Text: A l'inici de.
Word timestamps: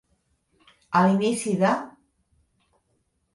A 0.99 1.01
l'inici 1.07 1.53
de. 1.65 1.75